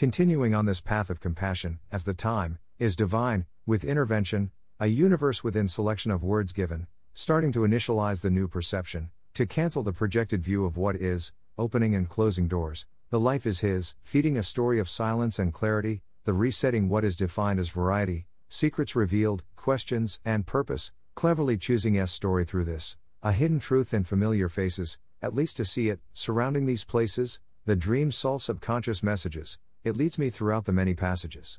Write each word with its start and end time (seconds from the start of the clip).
Continuing 0.00 0.54
on 0.54 0.64
this 0.64 0.80
path 0.80 1.10
of 1.10 1.20
compassion, 1.20 1.78
as 1.92 2.04
the 2.04 2.14
time 2.14 2.58
is 2.78 2.96
divine, 2.96 3.44
with 3.66 3.84
intervention, 3.84 4.50
a 4.78 4.86
universe 4.86 5.44
within 5.44 5.68
selection 5.68 6.10
of 6.10 6.24
words 6.24 6.54
given, 6.54 6.86
starting 7.12 7.52
to 7.52 7.66
initialize 7.66 8.22
the 8.22 8.30
new 8.30 8.48
perception, 8.48 9.10
to 9.34 9.44
cancel 9.44 9.82
the 9.82 9.92
projected 9.92 10.42
view 10.42 10.64
of 10.64 10.78
what 10.78 10.96
is, 10.96 11.32
opening 11.58 11.94
and 11.94 12.08
closing 12.08 12.48
doors. 12.48 12.86
The 13.10 13.20
life 13.20 13.44
is 13.44 13.60
his, 13.60 13.94
feeding 14.02 14.38
a 14.38 14.42
story 14.42 14.78
of 14.78 14.88
silence 14.88 15.38
and 15.38 15.52
clarity, 15.52 16.00
the 16.24 16.32
resetting 16.32 16.88
what 16.88 17.04
is 17.04 17.14
defined 17.14 17.60
as 17.60 17.68
variety, 17.68 18.24
secrets 18.48 18.96
revealed, 18.96 19.42
questions, 19.54 20.18
and 20.24 20.46
purpose, 20.46 20.92
cleverly 21.14 21.58
choosing 21.58 21.98
S 21.98 22.10
story 22.10 22.46
through 22.46 22.64
this, 22.64 22.96
a 23.22 23.32
hidden 23.32 23.58
truth 23.58 23.92
in 23.92 24.04
familiar 24.04 24.48
faces, 24.48 24.96
at 25.20 25.34
least 25.34 25.58
to 25.58 25.66
see 25.66 25.90
it, 25.90 26.00
surrounding 26.14 26.64
these 26.64 26.86
places, 26.86 27.38
the 27.66 27.76
dreams 27.76 28.16
solve 28.16 28.42
subconscious 28.42 29.02
messages, 29.02 29.58
it 29.84 29.96
leads 29.96 30.18
me 30.18 30.30
throughout 30.30 30.64
the 30.64 30.72
many 30.72 30.94
passages. 30.94 31.58